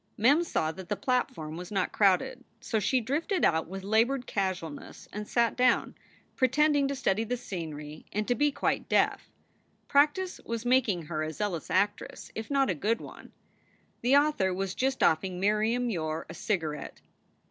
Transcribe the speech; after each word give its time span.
Mem 0.17 0.43
saw 0.43 0.71
that 0.71 0.89
the 0.89 0.95
platform 0.95 1.57
was 1.57 1.71
not 1.71 1.91
crowded. 1.91 2.43
So 2.59 2.79
she 2.79 2.99
drifted 3.01 3.45
out 3.45 3.67
with 3.67 3.83
labored 3.83 4.25
casualness 4.25 5.07
and 5.13 5.31
cat 5.31 5.55
down, 5.55 5.93
pretending 6.35 6.87
to 6.87 6.95
study 6.95 7.23
the 7.23 7.37
scenery 7.37 8.07
and 8.11 8.27
to 8.27 8.33
be 8.33 8.51
quite 8.51 8.89
deaf. 8.89 9.29
Practice 9.87 10.39
was 10.43 10.65
making 10.65 11.03
her 11.03 11.21
a 11.21 11.31
zealous 11.31 11.69
actress, 11.69 12.31
if 12.33 12.49
not 12.49 12.71
a 12.71 12.73
good 12.73 12.99
one. 12.99 13.31
The 14.01 14.17
author 14.17 14.51
was 14.51 14.73
just 14.73 15.03
offering 15.03 15.39
Miriam 15.39 15.91
Yore 15.91 16.25
a 16.27 16.33
cigarette. 16.33 16.99